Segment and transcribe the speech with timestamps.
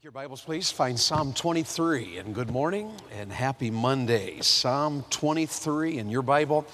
[0.00, 0.70] Take your Bibles, please.
[0.70, 2.16] Find Psalm 23.
[2.16, 4.40] And good morning and happy Monday.
[4.40, 6.66] Psalm 23 in your Bible.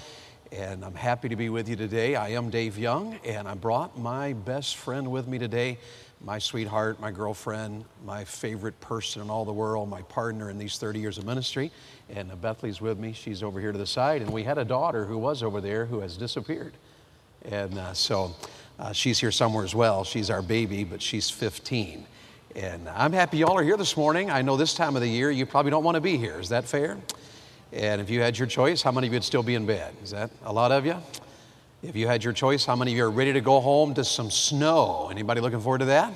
[0.52, 2.14] And I'm happy to be with you today.
[2.14, 5.76] I am Dave Young, and I brought my best friend with me today,
[6.20, 10.78] my sweetheart, my girlfriend, my favorite person in all the world, my partner in these
[10.78, 11.72] 30 years of ministry.
[12.08, 13.12] And Bethley's with me.
[13.12, 14.22] She's over here to the side.
[14.22, 16.74] And we had a daughter who was over there who has disappeared.
[17.46, 18.36] And uh, so
[18.78, 20.04] uh, she's here somewhere as well.
[20.04, 22.06] She's our baby, but she's 15.
[22.56, 24.30] And I'm happy y'all are here this morning.
[24.30, 26.40] I know this time of the year you probably don't want to be here.
[26.40, 26.96] Is that fair?
[27.70, 29.94] And if you had your choice, how many of you would still be in bed?
[30.02, 30.96] Is that a lot of you?
[31.82, 34.06] If you had your choice, how many of you are ready to go home to
[34.06, 35.08] some snow?
[35.10, 36.14] Anybody looking forward to that?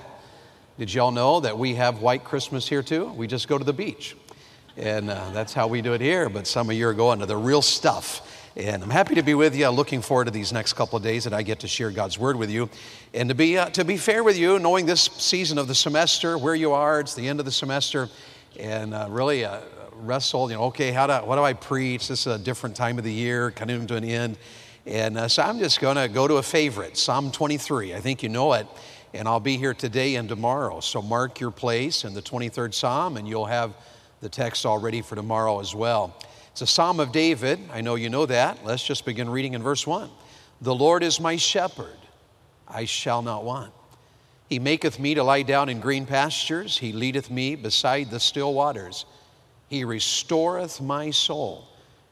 [0.79, 3.13] Did y'all know that we have white Christmas here too?
[3.13, 4.17] We just go to the beach.
[4.79, 6.31] And uh, that's how we do it here.
[6.31, 8.30] But some of you are going to the real stuff.
[8.57, 9.69] And I'm happy to be with you.
[9.69, 12.35] Looking forward to these next couple of days that I get to share God's word
[12.35, 12.69] with you.
[13.15, 16.37] And to be, uh, to be fair with you, knowing this season of the semester,
[16.37, 18.09] where you are, it's the end of the semester,
[18.59, 19.61] and uh, really uh,
[19.95, 22.09] wrestle, you know, okay, how do, what do I preach?
[22.09, 24.37] This is a different time of the year, coming to an end.
[24.85, 27.95] And uh, so I'm just going to go to a favorite, Psalm 23.
[27.95, 28.67] I think you know it.
[29.15, 30.81] And I'll be here today and tomorrow.
[30.81, 33.75] So mark your place in the 23rd Psalm, and you'll have
[34.21, 36.17] the text all ready for tomorrow as well.
[36.53, 37.61] It's a Psalm of David.
[37.73, 38.65] I know you know that.
[38.65, 40.11] Let's just begin reading in verse 1.
[40.61, 41.97] The Lord is my shepherd,
[42.69, 43.73] I shall not want.
[44.49, 48.53] He maketh me to lie down in green pastures, He leadeth me beside the still
[48.53, 49.07] waters.
[49.69, 51.69] He restoreth my soul.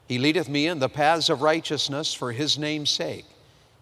[0.07, 3.25] He leadeth me in the paths of righteousness for His name's sake.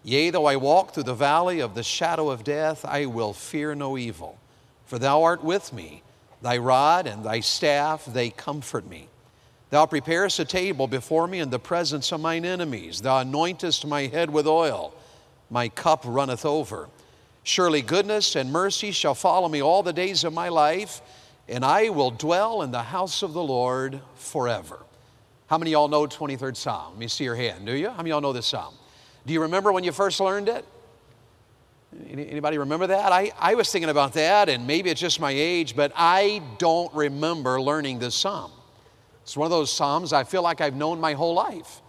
[0.02, 3.74] Yea, though I walk through the valley of the shadow of death, I will fear
[3.74, 4.38] no evil,
[4.86, 6.02] for Thou art with me.
[6.42, 9.08] Thy rod and Thy staff, they comfort me.
[9.70, 13.02] Thou preparest a table before me in the presence of mine enemies.
[13.02, 14.94] Thou anointest my head with oil.
[15.50, 16.88] My cup runneth over.
[17.42, 21.00] Surely goodness and mercy shall follow me all the days of my life,
[21.48, 24.80] and I will dwell in the house of the Lord forever.
[25.48, 26.92] How many of y'all know 23rd Psalm?
[26.92, 27.64] Let me see your hand.
[27.66, 27.88] Do you?
[27.88, 28.74] How many y'all know this Psalm?
[29.26, 30.64] Do you remember when you first learned it?
[32.06, 33.12] Anybody remember that?
[33.12, 36.92] I, I was thinking about that, and maybe it's just my age, but I don't
[36.94, 38.50] remember learning this Psalm.
[39.28, 41.82] It's one of those Psalms I feel like I've known my whole life.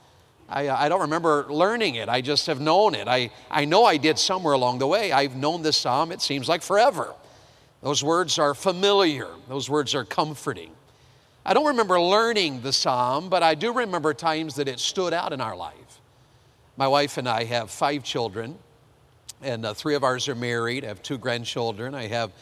[0.49, 3.07] I, I don't remember learning it, I just have known it.
[3.07, 5.13] I, I know I did somewhere along the way.
[5.13, 7.15] I've known this Psalm, it seems like forever.
[7.81, 10.71] Those words are familiar, those words are comforting.
[11.45, 15.31] I don't remember learning the Psalm, but I do remember times that it stood out
[15.31, 16.01] in our life.
[16.75, 18.57] My wife and I have five children,
[19.41, 20.83] and uh, three of ours are married.
[20.83, 21.95] I have two grandchildren.
[21.95, 22.33] I have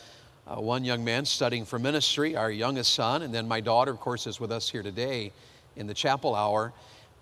[0.48, 4.00] uh, one young man studying for ministry, our youngest son, and then my daughter, of
[4.00, 5.34] course, is with us here today
[5.76, 6.72] in the chapel hour.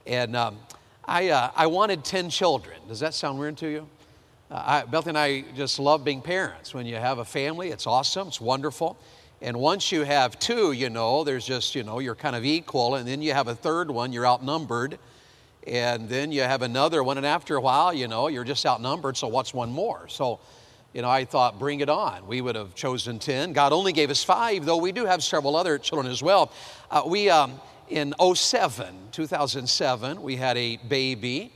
[0.06, 0.58] And um,
[1.06, 2.78] I, uh, I wanted 10 children.
[2.88, 3.88] Does that sound weird to you?
[4.52, 6.74] Uh, I, Beth and I just love being parents.
[6.74, 8.98] When you have a family, it's awesome, it's wonderful.
[9.42, 12.96] And once you have two, you know, there's just, you know, you're kind of equal.
[12.96, 15.00] And then you have a third one, you're outnumbered.
[15.66, 17.18] And then you have another one.
[17.18, 19.18] And after a while, you know, you're just outnumbered.
[19.18, 20.08] So what's one more?
[20.10, 20.40] So
[20.96, 22.26] you know, I thought, bring it on.
[22.26, 23.52] We would have chosen 10.
[23.52, 26.54] God only gave us five, though we do have several other children as well.
[26.90, 31.52] Uh, we, um, in 07, 2007, we had a baby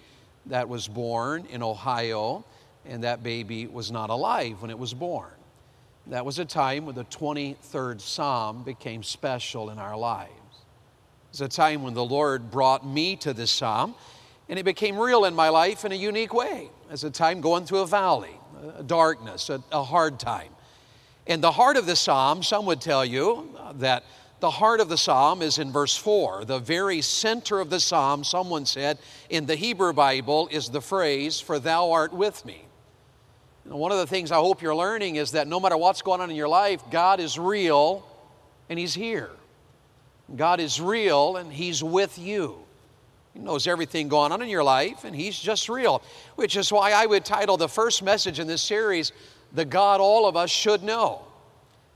[0.47, 2.43] that was born in Ohio,
[2.85, 5.31] and that baby was not alive when it was born.
[6.07, 10.33] That was a time when the 23rd Psalm became special in our lives.
[10.33, 13.95] It was a time when the Lord brought me to this Psalm,
[14.49, 16.69] and it became real in my life in a unique way.
[16.89, 20.49] As a time going through a valley Uh, darkness, a, a hard time.
[21.27, 24.03] And the heart of the psalm, some would tell you that
[24.41, 26.45] the heart of the psalm is in verse 4.
[26.45, 28.97] The very center of the psalm, someone said,
[29.29, 32.65] in the Hebrew Bible is the phrase, For thou art with me.
[33.65, 36.21] Know, one of the things I hope you're learning is that no matter what's going
[36.21, 38.05] on in your life, God is real
[38.67, 39.29] and He's here.
[40.35, 42.57] God is real and He's with you.
[43.33, 46.01] He knows everything going on in your life, and He's just real.
[46.35, 49.11] Which is why I would title the first message in this series,
[49.53, 51.21] The God All of Us Should Know.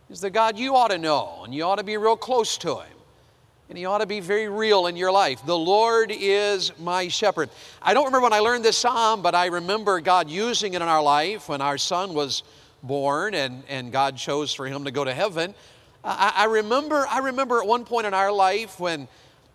[0.10, 2.76] Is the God you ought to know, and you ought to be real close to
[2.76, 2.98] Him.
[3.70, 5.44] And He ought to be very real in your life.
[5.46, 7.50] The Lord is my shepherd.
[7.82, 10.88] I don't remember when I learned this psalm, but I remember God using it in
[10.88, 12.44] our life when our son was
[12.84, 15.56] born and, and God chose for him to go to heaven.
[16.04, 19.08] I, I remember, I remember at one point in our life when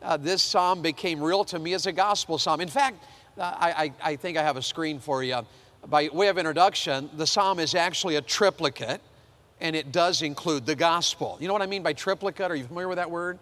[0.02, 2.60] uh, this psalm became real to me as a gospel psalm.
[2.60, 3.04] In fact,
[3.36, 5.40] uh, I, I, think I have a screen for you.
[5.86, 9.00] By way of introduction, the psalm is actually a triplicate,
[9.60, 11.36] and it does include the gospel.
[11.40, 12.50] You know what I mean by triplicate?
[12.50, 13.38] Are you familiar with that word?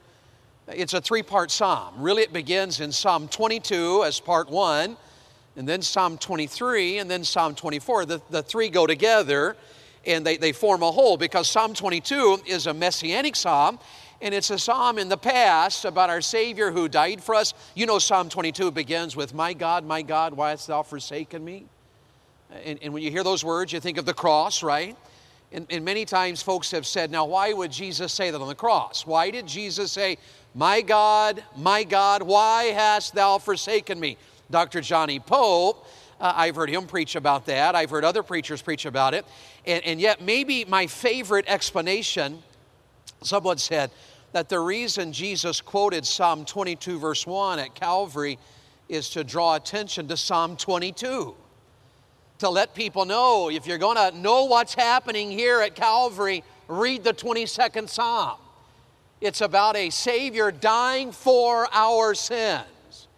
[0.68, 1.94] It's a three part psalm.
[1.98, 4.96] Really, it begins in Psalm 22 as part one,
[5.56, 8.04] and then Psalm 23, and then Psalm 24.
[8.04, 9.56] The, the three go together
[10.06, 13.78] and they, they form a whole because Psalm 22 is a messianic psalm
[14.22, 17.52] and it's a psalm in the past about our Savior who died for us.
[17.74, 21.66] You know, Psalm 22 begins with, My God, my God, why hast thou forsaken me?
[22.64, 24.96] And, and when you hear those words, you think of the cross, right?
[25.52, 28.54] And, and many times folks have said, Now, why would Jesus say that on the
[28.54, 29.06] cross?
[29.06, 30.16] Why did Jesus say,
[30.54, 34.16] My God, my God, why hast thou forsaken me?
[34.50, 34.80] Dr.
[34.80, 35.86] Johnny Pope,
[36.20, 37.74] uh, I've heard him preach about that.
[37.74, 39.26] I've heard other preachers preach about it.
[39.66, 42.42] And, and yet, maybe my favorite explanation
[43.22, 43.90] Someone said
[44.32, 48.38] that the reason Jesus quoted Psalm 22, verse 1 at Calvary
[48.88, 51.34] is to draw attention to Psalm 22.
[52.40, 57.02] To let people know if you're going to know what's happening here at Calvary, read
[57.02, 58.38] the 22nd Psalm.
[59.20, 63.08] It's about a Savior dying for our sins.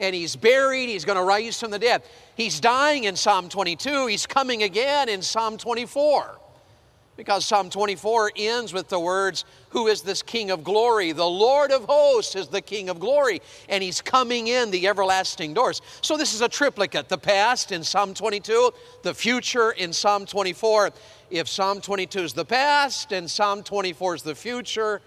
[0.00, 2.02] And He's buried, He's going to rise from the dead.
[2.36, 6.38] He's dying in Psalm 22, He's coming again in Psalm 24
[7.18, 11.10] because Psalm 24 ends with the words, Who is this King of glory?
[11.10, 15.52] The Lord of hosts is the King of glory, and he's coming in the everlasting
[15.52, 15.82] doors.
[16.00, 18.70] So this is a triplicate the past in Psalm 22,
[19.02, 20.92] the future in Psalm 24.
[21.30, 25.02] If Psalm 22 is the past and Psalm 24 is the future,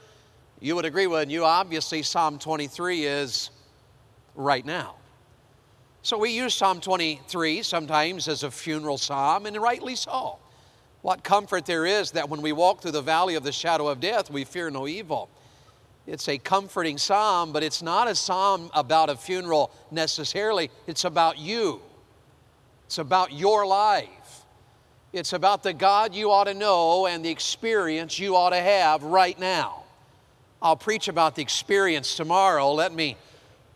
[0.60, 1.46] you would agree with you.
[1.46, 3.52] Obviously, Psalm 23 is
[4.36, 4.96] right now.
[6.02, 10.40] So we use Psalm 23 sometimes as a funeral psalm, and rightly so.
[11.02, 14.00] What comfort there is that when we walk through the valley of the shadow of
[14.00, 15.30] death, we fear no evil.
[16.06, 20.70] It's a comforting psalm, but it's not a psalm about a funeral necessarily.
[20.88, 21.82] It's about you,
[22.86, 24.10] it's about your life.
[25.14, 29.04] It's about the God you ought to know and the experience you ought to have
[29.04, 29.84] right now.
[30.62, 32.72] I'll preach about the experience tomorrow.
[32.72, 33.18] Let me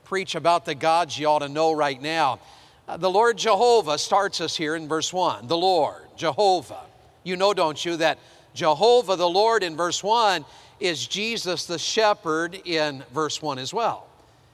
[0.05, 2.39] preach about the gods you ought to know right now.
[2.87, 5.47] Uh, the Lord Jehovah starts us here in verse 1.
[5.47, 6.84] The Lord, Jehovah.
[7.25, 8.19] You know, don't you, that
[8.53, 10.45] Jehovah the Lord in verse 1
[10.79, 14.07] is Jesus the shepherd in verse 1 as well.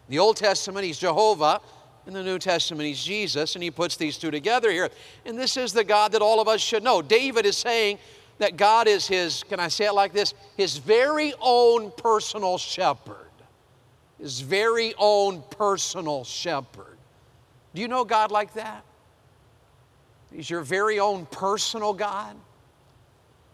[0.10, 1.62] The Old Testament, he's Jehovah.
[2.08, 4.90] In the New Testament, he's Jesus, and he puts these two together here.
[5.26, 7.02] And this is the God that all of us should know.
[7.04, 8.00] David is saying
[8.40, 10.34] that God is his, can I say it like this?
[10.58, 13.18] His very own personal shepherd.
[14.18, 16.98] His very own personal shepherd.
[17.76, 18.84] Do you know God like that?
[20.34, 22.36] He's your very own personal God.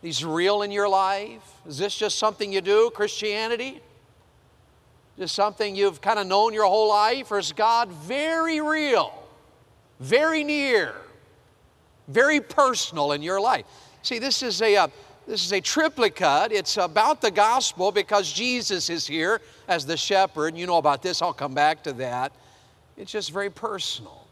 [0.02, 1.42] He's real in your life?
[1.68, 3.82] Is this just something you do, Christianity?
[5.18, 7.32] Just something you've kind of known your whole life?
[7.32, 9.14] Or is God very real,
[10.00, 10.94] very near,
[12.08, 13.66] very personal in your life?
[14.04, 14.88] See, this is a, uh,
[15.26, 16.52] this is a triplicate.
[16.52, 20.56] It's about the gospel because Jesus is here as the shepherd.
[20.56, 22.32] You know about this, I'll come back to that.
[22.96, 24.28] It's just very personal.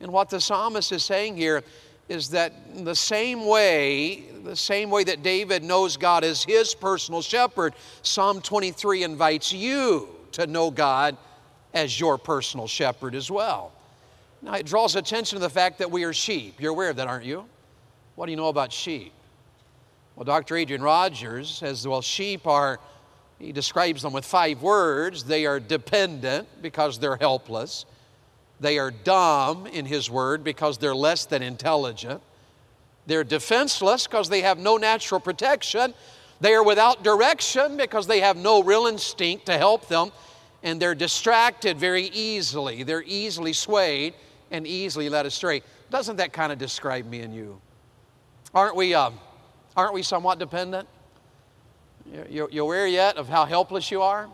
[0.00, 1.62] And what the psalmist is saying here
[2.08, 7.22] is that the same way, the same way that David knows God as his personal
[7.22, 11.16] shepherd, Psalm 23 invites you to know God
[11.74, 13.72] as your personal shepherd as well.
[14.42, 16.60] Now, it draws attention to the fact that we are sheep.
[16.60, 17.44] You're aware of that, aren't you?
[18.14, 19.12] What do you know about sheep?
[20.14, 20.56] Well, Dr.
[20.56, 22.78] Adrian Rogers says, well, sheep are,
[23.38, 25.24] he describes them with five words.
[25.24, 27.84] They are dependent because they're helpless.
[28.60, 32.22] They are dumb in His Word because they're less than intelligent.
[33.06, 35.94] They're defenseless because they have no natural protection.
[36.40, 40.10] They are without direction because they have no real instinct to help them.
[40.62, 42.82] And they're distracted very easily.
[42.82, 44.14] They're easily swayed
[44.50, 45.62] and easily led astray.
[45.90, 47.60] Doesn't that kind of describe me and you?
[48.54, 49.10] Aren't we, uh,
[49.76, 50.88] aren't we somewhat dependent?
[52.30, 54.28] You're, aware yet of how helpless you are?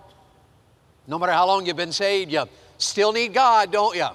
[1.07, 2.45] No matter how long you've been saved, you
[2.83, 4.09] Still need God, don't you?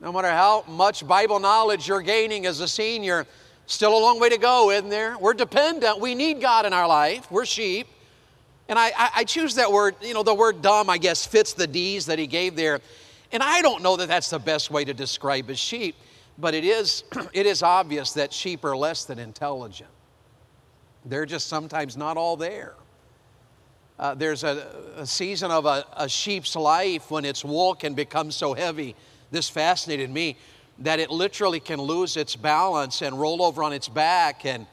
[0.00, 3.26] No matter how much Bible knowledge you're gaining as a senior,
[3.66, 5.16] still a long way to go, isn't there?
[5.18, 6.00] We're dependent.
[6.00, 7.30] We need God in our life.
[7.30, 7.86] We're sheep.
[8.68, 11.66] And I, I, choose that word, you know, the word dumb, I guess, fits the
[11.66, 12.80] D's that he gave there.
[13.30, 15.96] And I don't know that that's the best way to describe a sheep,
[16.38, 19.90] but it is, it is obvious that sheep are less than intelligent.
[21.04, 22.74] They're just sometimes not all there.
[23.98, 28.30] Uh, there's a, a, season of a, a sheep's life when its wool can become
[28.30, 28.96] so heavy.
[29.30, 30.36] This fascinated me
[30.80, 34.66] that it literally can lose its balance and roll over on its back, and,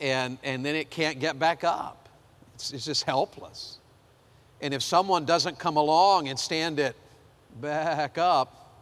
[0.00, 2.08] and, and then it can't get back up.
[2.54, 3.78] It's, it's just helpless.
[4.60, 6.96] And if someone doesn't come along and stand it
[7.60, 8.72] back up,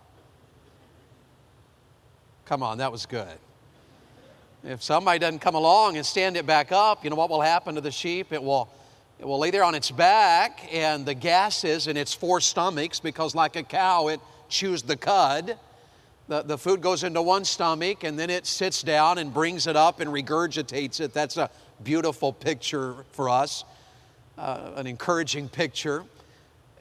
[2.46, 3.38] come on, that was good.
[4.64, 7.74] If somebody doesn't come along and stand it back up, you know what will happen
[7.74, 8.32] to the sheep?
[8.32, 8.68] It will,
[9.18, 13.34] it will lay there on its back, and the gases in its four stomachs, because
[13.34, 15.58] like a cow, it chews the cud.
[16.28, 19.76] The, the food goes into one stomach, and then it sits down and brings it
[19.76, 21.14] up and regurgitates it.
[21.14, 21.50] That's a
[21.82, 23.64] beautiful picture for us,
[24.36, 26.04] uh, an encouraging picture.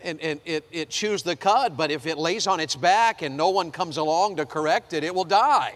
[0.03, 3.37] And, and it, it chews the cud, but if it lays on its back and
[3.37, 5.73] no one comes along to correct it, it will die.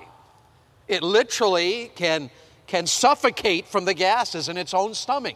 [0.87, 2.29] It literally can,
[2.67, 5.35] can suffocate from the gases in its own stomach.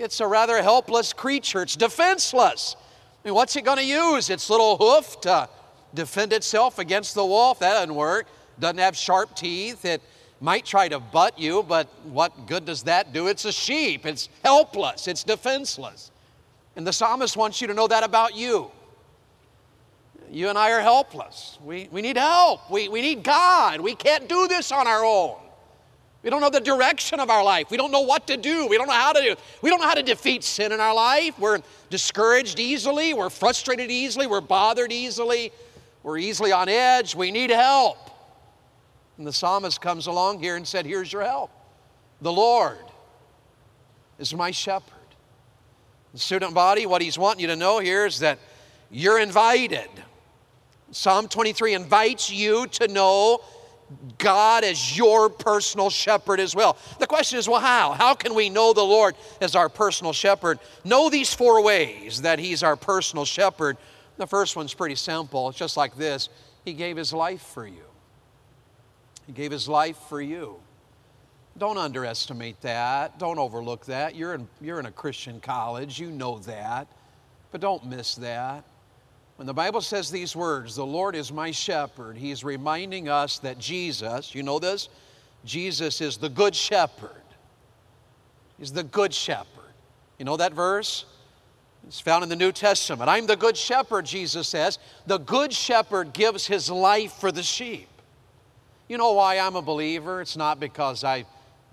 [0.00, 2.74] It's a rather helpless creature, it's defenseless.
[3.22, 4.30] I mean, what's it going to use?
[4.30, 5.48] Its little hoof to
[5.92, 7.58] defend itself against the wolf?
[7.58, 8.26] That doesn't work.
[8.58, 9.84] Doesn't have sharp teeth.
[9.84, 10.00] It
[10.40, 13.26] might try to butt you, but what good does that do?
[13.26, 14.06] It's a sheep.
[14.06, 15.06] It's helpless.
[15.06, 16.10] It's defenseless.
[16.76, 18.70] And the psalmist wants you to know that about you.
[20.30, 21.58] You and I are helpless.
[21.62, 22.70] We, we need help.
[22.70, 23.80] We, we need God.
[23.80, 25.36] We can't do this on our own.
[26.22, 27.70] We don't know the direction of our life.
[27.70, 28.66] We don't know what to do.
[28.66, 29.36] We don't know how to do.
[29.62, 31.38] We don't know how to defeat sin in our life.
[31.38, 33.14] We're discouraged easily.
[33.14, 34.26] We're frustrated easily.
[34.26, 35.50] We're bothered easily.
[36.02, 37.14] We're easily on edge.
[37.14, 37.96] We need help.
[39.16, 41.50] And the psalmist comes along here and said, Here's your help.
[42.20, 42.78] The Lord
[44.18, 44.94] is my shepherd.
[46.12, 48.38] The student body, what he's wanting you to know here is that
[48.90, 49.88] you're invited.
[50.90, 53.40] Psalm 23 invites you to know
[54.18, 56.76] God as your personal shepherd as well.
[56.98, 57.92] The question is, well, how?
[57.92, 60.58] How can we know the Lord as our personal shepherd?
[60.84, 63.76] Know these four ways that He's our personal shepherd.
[64.16, 65.48] The first one's pretty simple.
[65.48, 66.28] It's just like this
[66.64, 67.84] He gave His life for you.
[69.26, 70.56] He gave His life for you.
[71.58, 73.18] Don't underestimate that.
[73.18, 74.14] Don't overlook that.
[74.14, 76.86] You're in, you're in a Christian college, you know that.
[77.50, 78.64] But don't miss that.
[79.40, 83.58] When the Bible says these words, the Lord is my shepherd, He's reminding us that
[83.58, 84.90] Jesus, you know this?
[85.46, 87.22] Jesus is the good shepherd.
[88.58, 89.72] He's the good shepherd.
[90.18, 91.06] You know that verse?
[91.86, 93.08] It's found in the New Testament.
[93.08, 94.78] I'm the good shepherd, Jesus says.
[95.06, 97.88] The good shepherd gives his life for the sheep.
[98.88, 100.20] You know why I'm a believer?
[100.20, 101.24] It's not because I've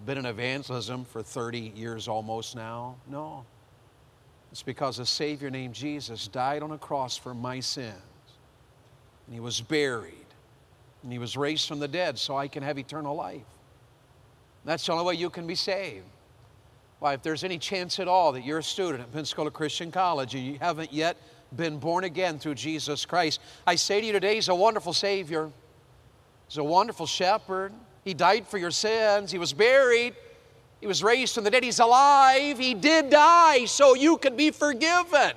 [0.05, 2.95] been in evangelism for 30 years almost now.
[3.09, 3.43] No.
[4.57, 7.93] It's because a Savior named Jesus died on a cross for my sins.
[9.27, 10.25] And He was buried.
[11.03, 13.45] And He was raised from the dead so I can have eternal life.
[14.65, 16.07] That's the only way you can be saved.
[16.97, 20.33] Why, if there's any chance at all that you're a student at Pensacola Christian College
[20.33, 21.17] and you haven't yet
[21.55, 25.51] been born again through Jesus Christ, I say to you today, He's a wonderful Savior.
[26.47, 27.73] He's a wonderful shepherd.
[28.03, 29.31] He died for your sins.
[29.31, 30.15] He was buried.
[30.79, 31.63] He was raised from the dead.
[31.63, 32.59] He's alive.
[32.59, 35.33] He did die so you could be forgiven.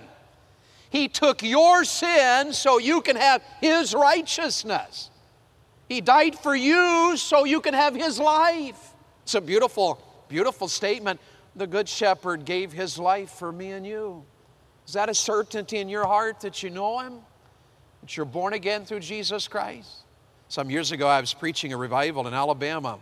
[0.91, 5.11] He took your sin so you can have His righteousness.
[5.89, 8.93] He died for you so you can have His life.
[9.23, 11.21] It's a beautiful, beautiful statement.
[11.57, 14.25] The Good Shepherd gave His life for me and you.
[14.87, 17.21] Is that a certainty in your heart that you know Him?
[18.03, 20.05] That you're born again through Jesus Christ?
[20.49, 22.99] Some years ago, I was preaching a revival in Alabama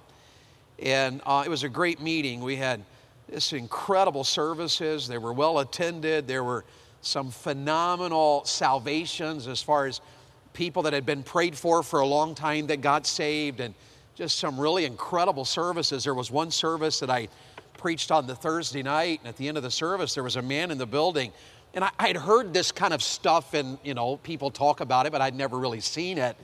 [0.83, 2.41] and uh, it was a great meeting.
[2.41, 2.85] We had
[3.29, 5.09] this incredible services.
[5.09, 6.27] They were well attended.
[6.27, 6.65] There were
[7.01, 10.01] some phenomenal salvations as far as
[10.53, 13.75] people that had been prayed for for a long time that got saved, and
[14.15, 16.05] just some really incredible services.
[16.05, 17.29] There was one service that I
[17.77, 20.43] preached on the Thursday night, and at the end of the service, there was a
[20.43, 21.33] man in the building.
[21.75, 25.13] And I, would heard this kind of stuff, and you know, people talk about it,
[25.13, 26.37] but I'd never really seen it.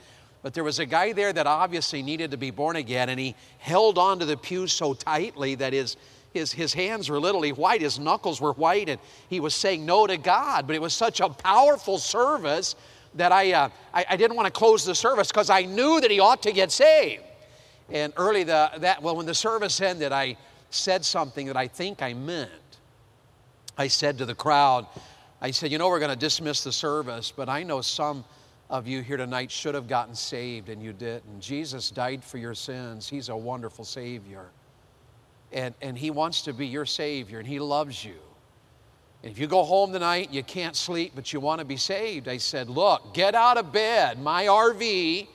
[0.45, 3.33] But there was a guy there that obviously needed to be born again, and he
[3.57, 5.97] held onto the pew so tightly that his,
[6.35, 10.05] his, his hands were literally white, his knuckles were white, and he was saying no
[10.05, 10.67] to God.
[10.67, 12.75] But it was such a powerful service
[13.15, 16.11] that I, uh, I, I, didn't want to close the service because I knew that
[16.11, 17.23] he ought to get saved.
[17.89, 20.37] And early the, that, well, when the service ended, I
[20.69, 22.51] said something that I think I meant.
[23.79, 24.85] I said to the crowd,
[25.41, 28.23] I said, you know, we're going to dismiss the service, but I know some
[28.69, 31.39] of you here tonight should have gotten saved and you didn't.
[31.39, 33.07] Jesus died for your sins.
[33.07, 34.45] He's a wonderful Savior.
[35.51, 38.15] And, and He wants to be your Savior and He loves you.
[39.23, 42.27] And if you go home tonight you can't sleep but you want to be saved,
[42.27, 44.19] I said, Look, get out of bed.
[44.19, 45.27] My RV,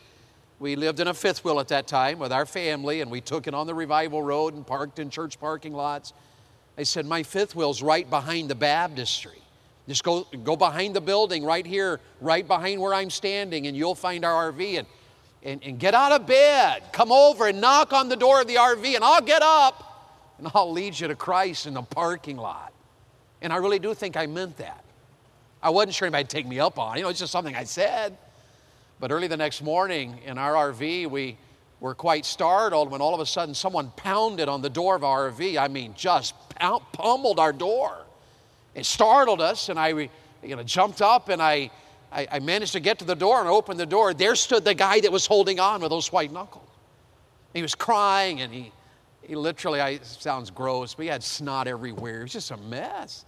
[0.59, 3.47] we lived in a fifth wheel at that time with our family and we took
[3.47, 6.13] it on the revival road and parked in church parking lots.
[6.77, 9.41] I said, My fifth wheel's right behind the baptistry.
[9.89, 13.95] Just go, go behind the building right here, right behind where I'm standing, and you'll
[13.95, 14.79] find our RV.
[14.79, 14.87] And,
[15.43, 16.83] and, and get out of bed.
[16.93, 19.91] Come over and knock on the door of the RV, and I'll get up
[20.41, 22.73] and I'll lead you to Christ in the parking lot.
[23.43, 24.85] And I really do think I meant that.
[25.63, 26.97] I wasn't sure anybody'd take me up on.
[26.97, 28.17] You know, it's just something I said.
[28.99, 31.37] But early the next morning in our RV, we
[31.79, 35.31] were quite startled when all of a sudden someone pounded on the door of our
[35.31, 35.59] RV.
[35.59, 36.35] I mean, just
[36.93, 38.05] pummeled our door.
[38.75, 40.09] It startled us, and I
[40.43, 41.71] you know, jumped up and I,
[42.13, 44.15] I, I managed to get to the door and open the door.
[44.15, 46.69] There stood the guy that was holding on with those white knuckles.
[47.53, 48.73] He was crying and he,
[49.23, 52.21] he literally, I, sounds gross, but he had snot everywhere.
[52.21, 53.25] It was just a mess.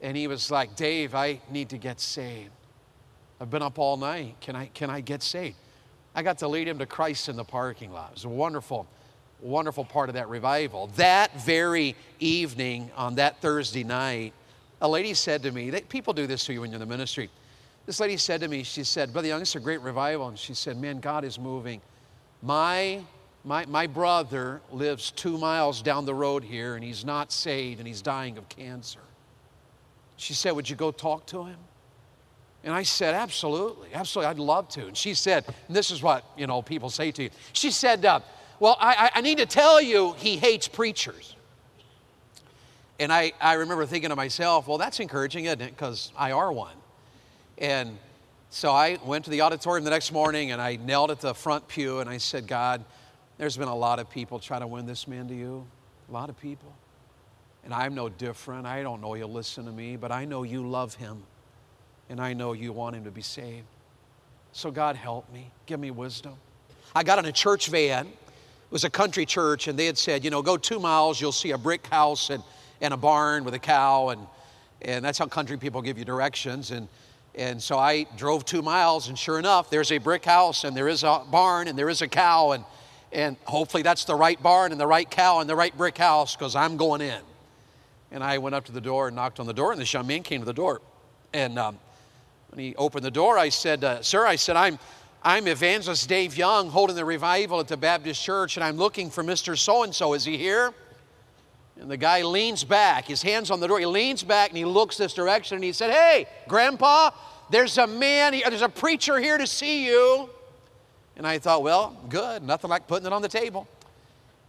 [0.00, 2.50] And he was like, Dave, I need to get saved.
[3.40, 4.36] I've been up all night.
[4.40, 5.56] Can I, can I get saved?
[6.14, 8.10] I got to lead him to Christ in the parking lot.
[8.10, 8.86] It was a wonderful,
[9.40, 10.88] wonderful part of that revival.
[10.96, 14.34] That very evening on that Thursday night,
[14.80, 17.30] a lady said to me, people do this to you when you're in the ministry.
[17.86, 20.28] This lady said to me, she said, Brother Young, it's a great revival.
[20.28, 21.80] And she said, Man, God is moving.
[22.42, 23.02] My,
[23.44, 27.88] my, my brother lives two miles down the road here, and he's not saved, and
[27.88, 29.00] he's dying of cancer.
[30.16, 31.56] She said, Would you go talk to him?
[32.62, 34.86] And I said, absolutely, absolutely, I'd love to.
[34.86, 37.30] And she said, and this is what, you know, people say to you.
[37.54, 38.20] She said, uh,
[38.58, 41.36] well, I, I need to tell you he hates preachers.
[43.00, 45.70] And I, I remember thinking to myself, well, that's encouraging, isn't it?
[45.70, 46.76] Because I are one.
[47.56, 47.98] And
[48.50, 51.66] so I went to the auditorium the next morning and I knelt at the front
[51.66, 52.84] pew and I said, God,
[53.38, 55.66] there's been a lot of people trying to win this man to you.
[56.10, 56.74] A lot of people.
[57.64, 58.66] And I'm no different.
[58.66, 61.22] I don't know you'll listen to me, but I know you love him
[62.10, 63.66] and I know you want him to be saved.
[64.52, 65.50] So, God, help me.
[65.64, 66.34] Give me wisdom.
[66.94, 68.08] I got in a church van.
[68.08, 71.32] It was a country church, and they had said, you know, go two miles, you'll
[71.32, 72.42] see a brick house and,
[72.80, 74.26] and a barn with a cow, and,
[74.82, 76.70] and that's how country people give you directions.
[76.70, 76.88] And,
[77.34, 80.88] and so I drove two miles, and sure enough, there's a brick house, and there
[80.88, 82.64] is a barn, and there is a cow, and,
[83.12, 86.34] and hopefully that's the right barn, and the right cow, and the right brick house,
[86.34, 87.20] because I'm going in.
[88.12, 90.06] And I went up to the door and knocked on the door, and this young
[90.06, 90.80] man came to the door.
[91.32, 91.78] And um,
[92.48, 94.78] when he opened the door, I said, uh, Sir, I said, I'm,
[95.22, 99.22] I'm evangelist Dave Young holding the revival at the Baptist church, and I'm looking for
[99.22, 99.56] Mr.
[99.56, 100.14] So and so.
[100.14, 100.72] Is he here?
[101.80, 103.78] And the guy leans back, his hands on the door.
[103.78, 107.10] He leans back and he looks this direction and he said, Hey, Grandpa,
[107.48, 110.28] there's a man, here, there's a preacher here to see you.
[111.16, 113.66] And I thought, Well, good, nothing like putting it on the table.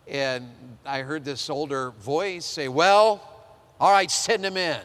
[0.07, 0.51] And
[0.85, 3.23] I heard this older voice say, Well,
[3.79, 4.81] all right, send him in.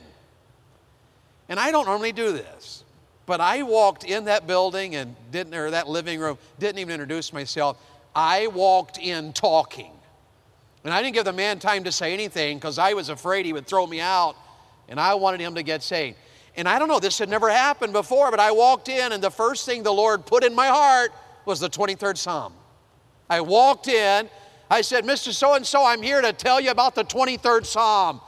[1.48, 2.84] And I don't normally do this.
[3.26, 7.32] But I walked in that building and didn't, or that living room, didn't even introduce
[7.32, 7.76] myself.
[8.14, 9.90] I walked in talking.
[10.86, 13.52] And I didn't give the man time to say anything because I was afraid he
[13.52, 14.36] would throw me out
[14.88, 16.16] and I wanted him to get saved.
[16.54, 19.32] And I don't know, this had never happened before, but I walked in and the
[19.32, 21.10] first thing the Lord put in my heart
[21.44, 22.52] was the 23rd Psalm.
[23.28, 24.30] I walked in,
[24.70, 25.32] I said, Mr.
[25.32, 28.20] So and so, I'm here to tell you about the 23rd Psalm.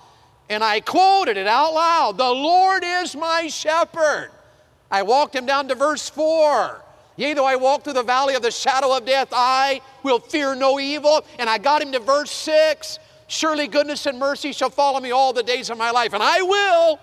[0.50, 4.30] And I quoted it out loud The Lord is my shepherd.
[4.90, 6.82] I walked him down to verse 4.
[7.18, 10.54] Yea, though I walk through the valley of the shadow of death, I will fear
[10.54, 11.24] no evil.
[11.40, 13.00] And I got him to verse 6.
[13.26, 16.40] Surely goodness and mercy shall follow me all the days of my life, and I
[16.42, 17.00] will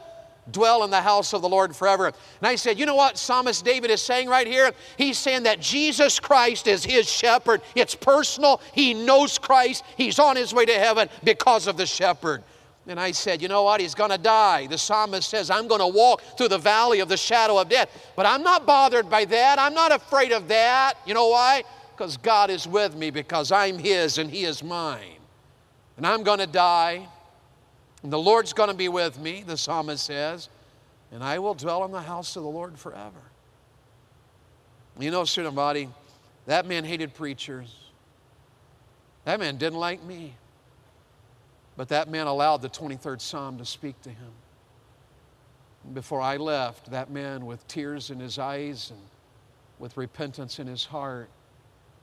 [0.51, 2.07] dwell in the house of the Lord forever.
[2.07, 4.71] And I said, you know what Psalmist David is saying right here?
[4.97, 7.61] He's saying that Jesus Christ is his shepherd.
[7.75, 8.61] It's personal.
[8.73, 9.83] He knows Christ.
[9.97, 12.41] He's on his way to heaven because of the shepherd.
[12.87, 13.81] And I said, You know what?
[13.81, 14.67] He's going to die.
[14.67, 17.89] The psalmist says, I'm going to walk through the valley of the shadow of death.
[18.15, 19.59] But I'm not bothered by that.
[19.59, 20.95] I'm not afraid of that.
[21.05, 21.63] You know why?
[21.95, 25.19] Because God is with me, because I'm His and He is mine.
[25.97, 27.07] And I'm going to die.
[28.03, 30.49] And the Lord's going to be with me, the psalmist says.
[31.11, 33.21] And I will dwell in the house of the Lord forever.
[34.99, 35.89] You know, student body,
[36.45, 37.75] that man hated preachers.
[39.23, 40.35] That man didn't like me.
[41.77, 44.31] But that man allowed the 23rd Psalm to speak to him.
[45.83, 49.01] And before I left, that man with tears in his eyes and
[49.77, 51.29] with repentance in his heart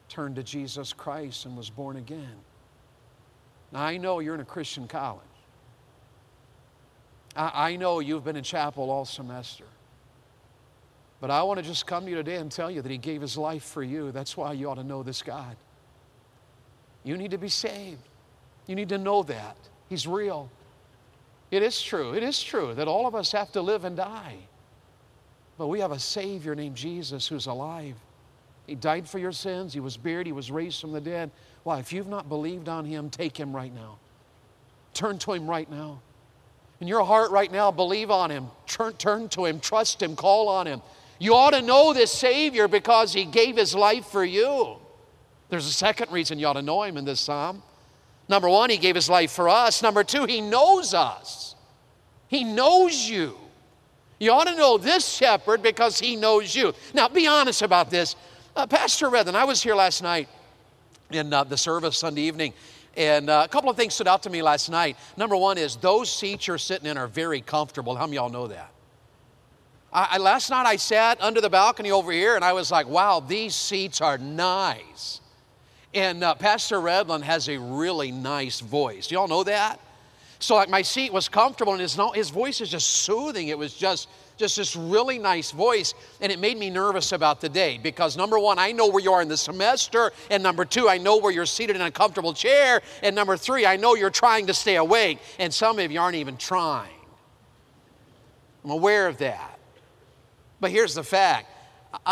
[0.09, 2.37] turned to Jesus Christ and was born again.
[3.73, 5.23] Now, I know you're in a Christian college.
[7.35, 9.65] I, I know you've been in chapel all semester.
[11.21, 13.23] But I want to just come to you today and tell you that He gave
[13.23, 14.13] His life for you.
[14.13, 15.57] That's why you ought to know this God.
[17.05, 18.03] You need to be saved.
[18.67, 19.57] You need to know that.
[19.89, 20.51] He's real.
[21.51, 22.15] It is true.
[22.15, 24.37] It is true that all of us have to live and die.
[25.59, 27.95] But we have a Savior named Jesus who's alive.
[28.67, 29.75] He died for your sins.
[29.75, 30.27] He was buried.
[30.27, 31.31] He was raised from the dead.
[31.63, 33.99] Why, if you've not believed on Him, take Him right now.
[34.95, 36.01] Turn to Him right now.
[36.81, 38.47] In your heart right now, believe on Him.
[38.67, 39.61] Turn, turn to Him.
[39.61, 40.17] Trust Him.
[40.17, 40.81] Call on Him.
[41.19, 44.77] You ought to know this Savior because He gave His life for you.
[45.51, 47.63] There's a second reason you ought to know Him in this psalm.
[48.33, 49.83] Number one, He gave His life for us.
[49.83, 51.55] Number two, He knows us.
[52.29, 53.37] He knows you.
[54.19, 56.73] You ought to know this shepherd because he knows you.
[56.95, 58.15] Now, be honest about this.
[58.55, 60.29] Uh, Pastor Redden, I was here last night
[61.11, 62.55] in uh, the service Sunday evening,
[62.97, 64.97] and uh, a couple of things stood out to me last night.
[65.17, 67.97] Number one is those seats you're sitting in are very comfortable.
[67.97, 68.71] How many of y'all know that?
[69.93, 72.87] I, I, last night I sat under the balcony over here and I was like,
[72.87, 75.21] wow, these seats are nice.
[75.95, 79.09] And uh, Pastor Redland has a really nice voice.
[79.09, 79.79] Do y'all know that?
[80.39, 83.49] So like my seat was comfortable and his, his voice is just soothing.
[83.49, 87.49] It was just just this really nice voice, and it made me nervous about the
[87.49, 90.89] day because number one, I know where you are in the semester, and number two,
[90.89, 94.11] I know where you're seated in a comfortable chair, and number three, I know you're
[94.11, 96.91] trying to stay awake, and some of you aren't even trying.
[98.65, 99.59] I'm aware of that.
[100.61, 101.49] But here's the fact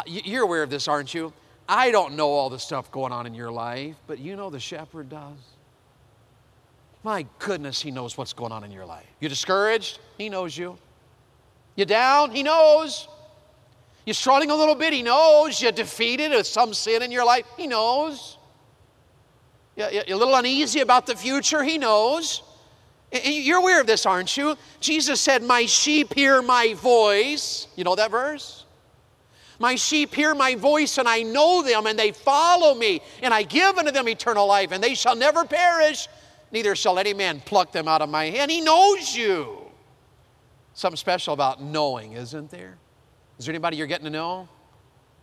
[0.06, 1.32] you're aware of this, aren't you?
[1.72, 4.58] I don't know all the stuff going on in your life, but you know the
[4.58, 5.38] shepherd does.
[7.04, 9.06] My goodness, he knows what's going on in your life.
[9.20, 10.00] You're discouraged?
[10.18, 10.76] He knows you.
[11.76, 12.32] You down?
[12.32, 13.06] He knows.
[14.04, 14.92] You're struggling a little bit?
[14.92, 15.62] He knows.
[15.62, 17.46] You're defeated with some sin in your life?
[17.56, 18.36] He knows.
[19.76, 21.62] You're a little uneasy about the future?
[21.62, 22.42] He knows.
[23.12, 24.56] You're aware of this, aren't you?
[24.80, 27.68] Jesus said, My sheep hear my voice.
[27.76, 28.64] You know that verse?
[29.60, 33.42] My sheep hear my voice, and I know them, and they follow me, and I
[33.42, 36.08] give unto them eternal life, and they shall never perish,
[36.50, 38.50] neither shall any man pluck them out of my hand.
[38.50, 39.58] He knows you.
[40.72, 42.78] Something special about knowing, isn't there?
[43.38, 44.48] Is there anybody you're getting to know?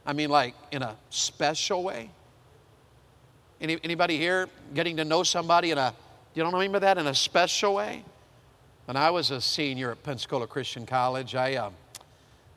[0.06, 2.12] I mean, like in a special way?
[3.60, 5.94] Any, anybody here getting to know somebody in a
[6.36, 8.06] you don't remember that in a special way?
[8.86, 11.72] When I was a senior at Pensacola Christian College, I uh,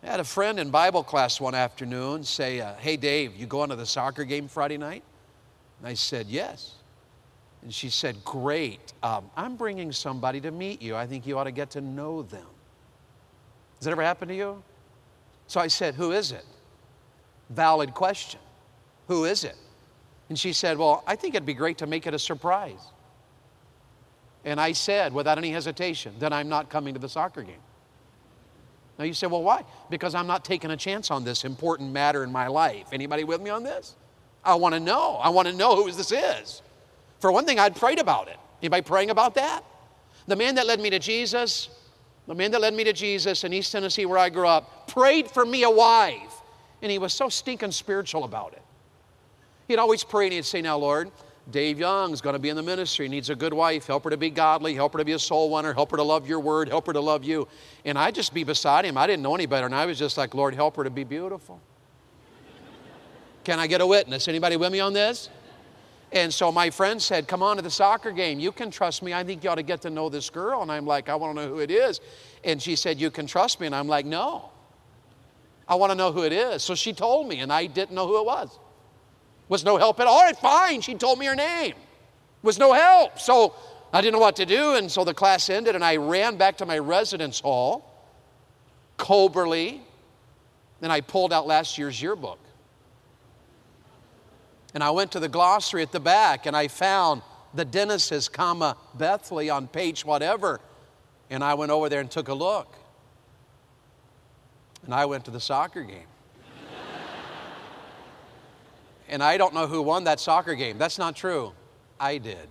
[0.08, 3.76] had a friend in Bible class one afternoon say, uh, Hey, Dave, you going to
[3.76, 5.02] the soccer game Friday night?
[5.78, 6.74] And I said, Yes.
[7.62, 8.92] And she said, Great.
[9.02, 10.96] Um, I'm bringing somebody to meet you.
[10.96, 12.46] I think you ought to get to know them.
[13.76, 14.62] Has that ever happened to you?
[15.46, 16.44] So I said, Who is it?
[17.50, 18.40] Valid question.
[19.08, 19.56] Who is it?
[20.28, 22.86] And she said, Well, I think it'd be great to make it a surprise.
[24.44, 27.60] And I said, without any hesitation, then I'm not coming to the soccer game.
[29.00, 29.64] Now you say, well, why?
[29.88, 32.88] Because I'm not taking a chance on this important matter in my life.
[32.92, 33.96] Anybody with me on this?
[34.44, 35.14] I want to know.
[35.14, 36.60] I want to know who this is.
[37.18, 38.36] For one thing, I'd prayed about it.
[38.60, 39.64] Anybody praying about that?
[40.26, 41.70] The man that led me to Jesus,
[42.26, 45.30] the man that led me to Jesus in East Tennessee, where I grew up, prayed
[45.30, 46.34] for me a wife.
[46.82, 48.62] And he was so stinking spiritual about it.
[49.66, 51.10] He'd always pray and he'd say, Now, Lord,
[51.50, 54.10] Dave Young's going to be in the ministry, He needs a good wife, help her
[54.10, 56.40] to be godly, help her to be a soul winner, help her to love your
[56.40, 57.48] word, help her to love you.
[57.84, 58.96] And I'd just be beside him.
[58.96, 61.04] I didn't know any better, and I was just like, Lord, help her to be
[61.04, 61.60] beautiful.
[63.44, 64.28] Can I get a witness?
[64.28, 65.30] Anybody with me on this?
[66.12, 68.40] And so my friend said, Come on to the soccer game.
[68.40, 69.14] You can trust me.
[69.14, 70.62] I think you ought to get to know this girl.
[70.62, 72.00] And I'm like, I want to know who it is.
[72.42, 73.66] And she said, You can trust me.
[73.66, 74.50] And I'm like, No.
[75.68, 76.64] I want to know who it is.
[76.64, 78.58] So she told me, and I didn't know who it was.
[79.50, 80.14] Was no help at all.
[80.14, 80.80] All right, fine.
[80.80, 81.74] She told me her name.
[82.42, 83.18] Was no help.
[83.18, 83.54] So
[83.92, 84.76] I didn't know what to do.
[84.76, 87.84] And so the class ended, and I ran back to my residence hall,
[88.96, 89.80] coberly,
[90.80, 92.38] and I pulled out last year's yearbook.
[94.72, 98.76] And I went to the glossary at the back, and I found the Dennis's, comma,
[98.96, 100.60] Bethley on page whatever.
[101.28, 102.72] And I went over there and took a look.
[104.84, 106.06] And I went to the soccer game
[109.10, 110.78] and I don't know who won that soccer game.
[110.78, 111.52] That's not true.
[111.98, 112.48] I did.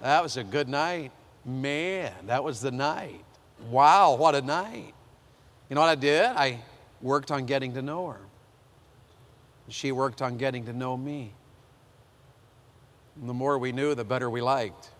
[0.00, 1.12] That was a good night.
[1.44, 3.22] Man, that was the night.
[3.70, 4.94] Wow, what a night.
[5.68, 6.24] You know what I did?
[6.24, 6.60] I
[7.02, 8.20] worked on getting to know her.
[9.68, 11.32] She worked on getting to know me.
[13.20, 14.90] And the more we knew, the better we liked.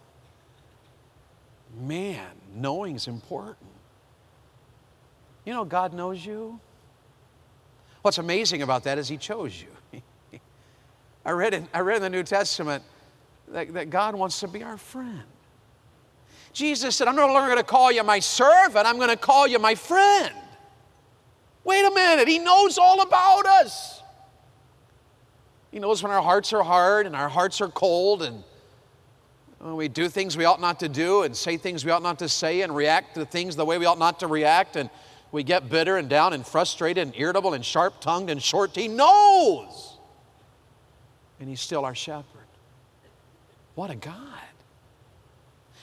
[1.81, 3.71] Man, knowing is important.
[5.45, 6.61] You know, God knows you.
[8.05, 10.01] What's amazing about that is He chose you.
[11.25, 12.85] I, read in, I read in the New Testament
[13.49, 15.23] that, that God wants to be our friend.
[16.53, 19.47] Jesus said, I'm no longer going to call you my servant, I'm going to call
[19.47, 20.35] you my friend.
[21.65, 24.03] Wait a minute, He knows all about us.
[25.71, 28.45] He knows when our hearts are hard and our hearts are cold and
[29.63, 32.29] we do things we ought not to do and say things we ought not to
[32.29, 34.77] say and react to things the way we ought not to react.
[34.77, 34.91] And
[35.35, 38.77] we get bitter and down and frustrated and irritable and sharp tongued and short.
[38.77, 39.99] He knows.
[41.41, 42.25] And He's still our shepherd.
[43.75, 44.15] What a God.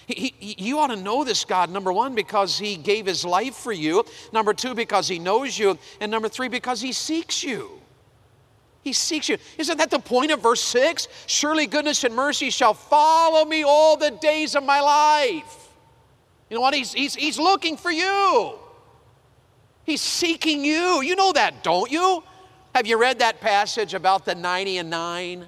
[0.08, 3.56] He, he, you ought to know this God, number one, because He gave His life
[3.56, 4.06] for you.
[4.32, 5.78] Number two, because He knows you.
[6.00, 7.72] And number three, because He seeks you.
[8.84, 9.36] He seeks you.
[9.58, 11.10] Isn't that the point of verse 6?
[11.28, 15.68] Surely goodness and mercy shall follow me all the days of my life.
[16.50, 16.74] You know what?
[16.74, 18.58] He's, he's, he's looking for you.
[19.86, 21.02] He's seeking you.
[21.02, 22.24] You know that, don't you?
[22.76, 25.46] Have you read that passage about the 90 and 9?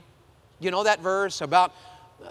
[0.59, 1.73] You know that verse about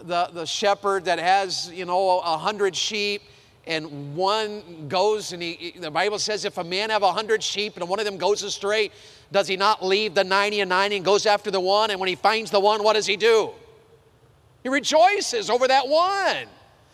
[0.03, 3.23] the, the shepherd that has, you know, a hundred sheep
[3.67, 7.77] and one goes and he, the Bible says if a man have a hundred sheep
[7.77, 8.91] and one of them goes astray,
[9.31, 11.91] does he not leave the 90 and 90 and goes after the one?
[11.91, 13.51] And when he finds the one, what does he do?
[14.63, 16.47] He rejoices over that one.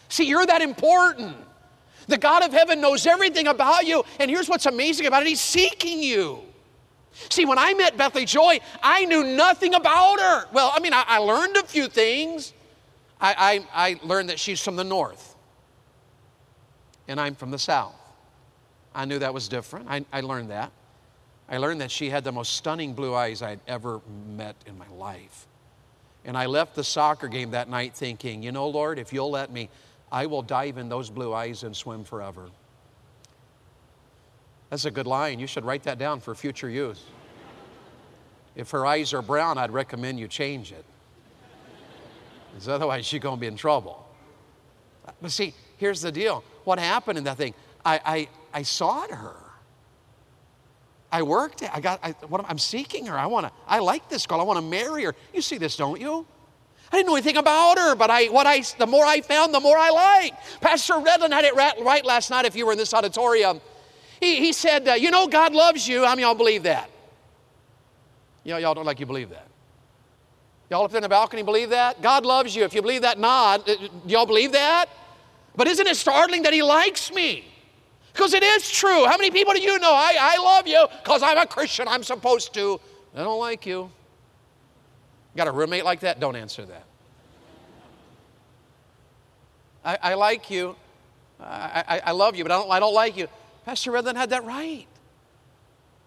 [0.08, 1.36] See, you're that important.
[2.08, 4.02] The God of heaven knows everything about you.
[4.18, 6.40] And here's what's amazing about it He's seeking you.
[7.30, 10.46] See, when I met Bethany Joy, I knew nothing about her.
[10.52, 12.52] Well, I mean, I, I learned a few things.
[13.20, 15.34] I, I, I learned that she's from the north,
[17.08, 17.94] and I'm from the south.
[18.94, 19.86] I knew that was different.
[19.88, 20.70] I, I learned that.
[21.48, 24.88] I learned that she had the most stunning blue eyes I'd ever met in my
[24.88, 25.46] life.
[26.24, 29.50] And I left the soccer game that night thinking, you know, Lord, if you'll let
[29.50, 29.70] me,
[30.10, 32.48] I will dive in those blue eyes and swim forever.
[34.70, 35.38] That's a good line.
[35.38, 37.04] You should write that down for future use.
[38.54, 40.84] If her eyes are brown, I'd recommend you change it.
[42.50, 44.04] Because otherwise, she's going to be in trouble.
[45.22, 46.42] But see, here's the deal.
[46.64, 47.54] What happened in that thing?
[47.84, 49.36] I, I, I sought her.
[51.10, 51.62] I worked.
[51.62, 51.70] It.
[51.74, 52.00] I got.
[52.02, 53.18] I, what, I'm seeking her.
[53.18, 53.52] I want to.
[53.66, 54.40] I like this girl.
[54.40, 55.14] I want to marry her.
[55.32, 56.26] You see this, don't you?
[56.90, 59.60] I didn't know anything about her, but I, what I, the more I found, the
[59.60, 60.60] more I liked.
[60.60, 62.46] Pastor Redland had it right last night.
[62.46, 63.60] If you were in this auditorium,
[64.20, 66.90] he, he said, uh, "You know, God loves you." How many y'all believe that?
[68.44, 69.46] You know, y'all don't like you believe that.
[70.70, 72.02] Y'all up there in the balcony believe that?
[72.02, 72.64] God loves you.
[72.64, 73.68] If you believe that, nod.
[73.68, 74.86] Uh, y'all believe that?
[75.56, 77.44] But isn't it startling that He likes me?
[78.12, 79.06] Because it is true.
[79.06, 79.92] How many people do you know?
[79.92, 81.86] I, I love you because I'm a Christian.
[81.88, 82.80] I'm supposed to.
[83.14, 83.90] I don't like you.
[85.36, 86.20] Got a roommate like that?
[86.20, 86.84] Don't answer that.
[89.84, 90.76] I, I like you.
[91.40, 93.28] I, I, I, love you, but I don't, I don't like you.
[93.64, 94.86] Pastor Redland had that right.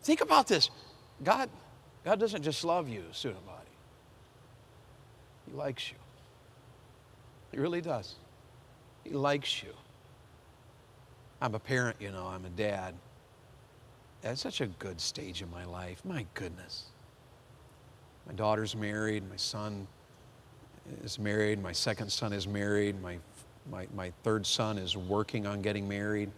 [0.03, 0.69] Think about this.
[1.23, 1.49] God,
[2.03, 3.57] God doesn't just love you, student body.
[5.47, 5.97] He likes you.
[7.51, 8.15] He really does.
[9.03, 9.73] He likes you.
[11.41, 12.93] I'm a parent, you know, I'm a dad.
[14.21, 16.03] That's such a good stage in my life.
[16.05, 16.90] My goodness.
[18.27, 19.29] My daughter's married.
[19.29, 19.87] My son
[21.03, 21.61] is married.
[21.61, 23.01] My second son is married.
[23.01, 23.17] My,
[23.69, 26.31] my, my third son is working on getting married.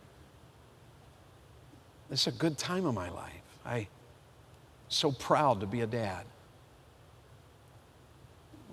[2.11, 3.31] It's a good time of my life.
[3.65, 3.87] I
[4.93, 6.25] so proud to be a dad.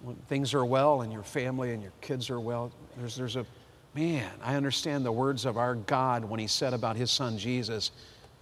[0.02, 3.46] When things are well and your family and your kids are well, there's, there's a
[3.94, 7.90] man, I understand the words of our God when He said about His Son Jesus,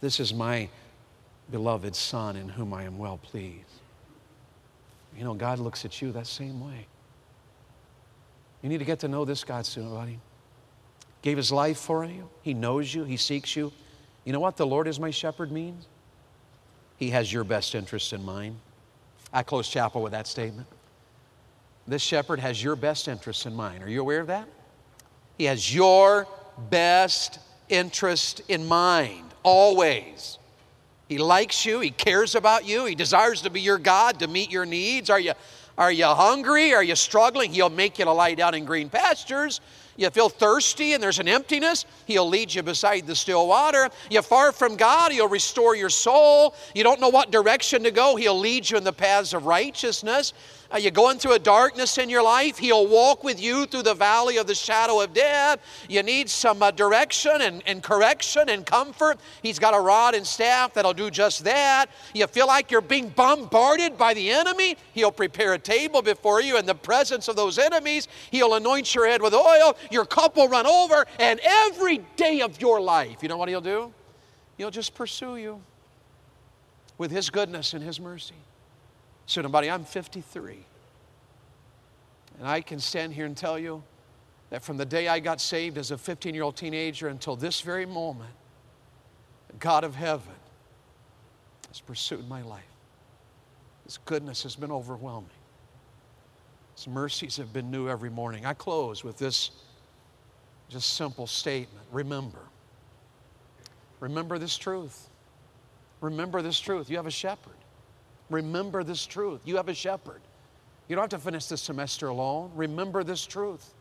[0.01, 0.69] This is my
[1.51, 3.65] beloved Son in whom I am well pleased.
[5.19, 6.87] You know, God looks at you that same way.
[8.63, 10.21] You need to get to know this God soon, buddy.
[11.23, 12.29] Gave his life for you.
[12.43, 13.03] He knows you.
[13.03, 13.73] He seeks you.
[14.25, 15.89] You know what the Lord is my shepherd means?
[16.99, 18.61] He has your best interests in mind.
[19.33, 20.69] I close chapel with that statement.
[21.89, 23.83] This shepherd has your best interests in mind.
[23.83, 24.49] Are you aware of that?
[25.37, 26.29] He has your
[26.71, 30.39] best interest in mind, always.
[31.09, 34.51] He likes you, He cares about you, He desires to be your God, to meet
[34.51, 35.11] your needs.
[35.11, 35.33] Are you,
[35.77, 36.75] are you hungry?
[36.75, 37.53] Are you struggling?
[37.53, 39.61] He'll make you to lie down in green pastures.
[39.97, 43.89] You feel thirsty and there's an emptiness, He'll lead you beside the still water.
[44.11, 46.55] You're far from God, He'll restore your soul.
[46.75, 50.35] You don't know what direction to go, He'll lead you in the paths of righteousness.
[50.71, 52.59] Are you going through a darkness in your life?
[52.59, 55.61] He'll walk with you through the valley of the shadow of death.
[55.89, 59.19] You need some uh, direction and, and correction and comfort.
[59.43, 61.87] He's got a rod and staff that'll do just that.
[62.13, 64.77] You feel like you're being bombarded by the enemy?
[64.93, 68.07] He'll prepare a table before you in the presence of those enemies.
[68.31, 69.75] He'll anoint your head with oil.
[69.91, 71.07] Your cup will run over.
[71.19, 73.91] And every day of your life, you know what he'll do?
[74.59, 75.63] He'll just pursue you
[76.99, 78.35] with his goodness and his mercy.
[79.29, 80.57] Student body, I'm 53.
[82.39, 83.83] And I can stand here and tell you
[84.49, 87.61] that from the day I got saved as a 15 year old teenager until this
[87.61, 88.31] very moment,
[89.49, 90.33] the God of heaven
[91.69, 92.63] has pursued my life.
[93.85, 95.29] His goodness has been overwhelming.
[96.75, 98.47] His mercies have been new every morning.
[98.47, 99.51] I close with this
[100.71, 102.41] just simple statement remember.
[104.01, 105.11] Remember this truth.
[106.01, 106.89] Remember this truth.
[106.89, 107.58] You have a shepherd.
[108.31, 109.41] Remember this truth.
[109.45, 110.21] You have a shepherd.
[110.89, 112.51] You don't have to finish this semester alone.
[112.55, 113.75] Remember this truth.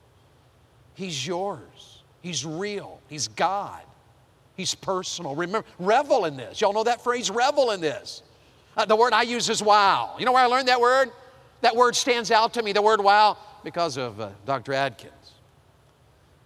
[0.94, 2.04] He's yours.
[2.22, 3.00] He's real.
[3.08, 3.82] He's God.
[4.56, 5.36] He's personal.
[5.36, 6.60] Remember, revel in this.
[6.60, 8.24] Y'all know that phrase, revel in this.
[8.76, 10.16] Uh, the word I use is wow.
[10.20, 11.12] You know where I learned that word?
[11.62, 14.74] That word stands out to me, the word wow, because of uh, Dr.
[14.74, 15.14] Adkins.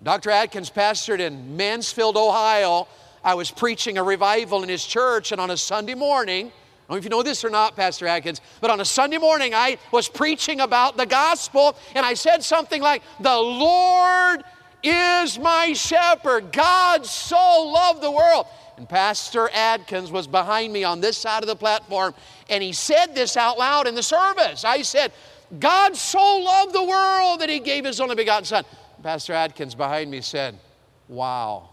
[0.04, 0.30] Dr.
[0.32, 2.88] Adkins pastored in Mansfield, Ohio,
[3.24, 6.52] I was preaching a revival in his church, and on a Sunday morning,
[6.92, 9.18] I don't know if you know this or not, Pastor Adkins, but on a Sunday
[9.18, 14.44] morning, I was preaching about the gospel, and I said something like, The Lord
[14.84, 16.52] is my shepherd.
[16.52, 18.46] God so loved the world.
[18.76, 22.14] And Pastor Adkins was behind me on this side of the platform,
[22.50, 24.66] and he said this out loud in the service.
[24.66, 25.14] I said,
[25.62, 28.66] God so loved the world that he gave his only begotten Son.
[29.02, 30.60] Pastor Adkins behind me said,
[31.08, 31.70] Wow.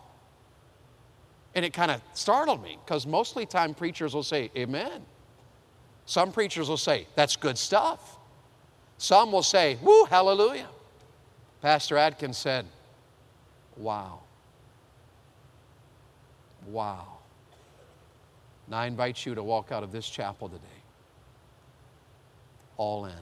[1.54, 5.02] And it kind of startled me because mostly time preachers will say, Amen.
[6.06, 8.16] Some preachers will say, That's good stuff.
[8.98, 10.68] Some will say, Woo, hallelujah.
[11.62, 12.66] Pastor Adkins said,
[13.76, 14.20] Wow.
[16.66, 17.18] Wow.
[18.68, 20.78] Now I invite you to walk out of this chapel today
[22.78, 23.12] all in.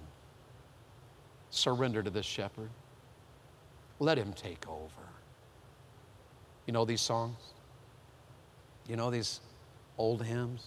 [1.51, 2.71] Surrender to this shepherd.
[3.99, 4.91] Let him take over.
[6.67, 7.37] You know these songs?
[8.88, 9.40] You know these
[9.99, 10.66] old hymns?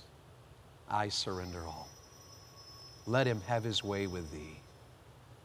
[0.90, 1.88] I surrender all.
[3.06, 4.60] Let him have his way with thee.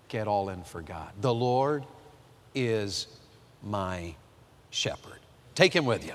[0.09, 1.11] Get all in for God.
[1.21, 1.85] The Lord
[2.55, 3.07] is
[3.63, 4.15] my
[4.71, 5.21] shepherd.
[5.55, 6.15] Take him with you.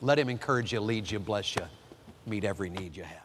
[0.00, 1.62] Let him encourage you, lead you, bless you,
[2.26, 3.18] meet every need you have.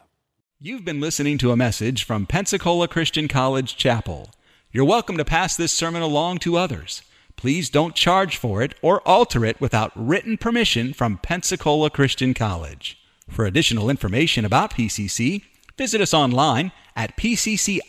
[0.60, 4.30] You've been listening to a message from Pensacola Christian College Chapel.
[4.72, 7.02] You're welcome to pass this sermon along to others.
[7.40, 12.98] Please don't charge for it or alter it without written permission from Pensacola Christian College.
[13.30, 15.44] For additional information about PCC,
[15.78, 17.82] visit us online at pcci.edu.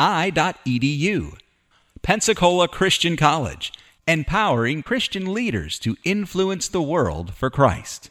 [2.01, 3.73] Pensacola Christian College,
[4.07, 8.11] empowering Christian leaders to influence the world for Christ.